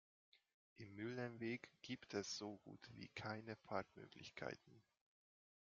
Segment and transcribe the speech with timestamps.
[0.77, 4.81] Im Mühlenweg gibt es so gut wie keine Parkmöglichkeiten.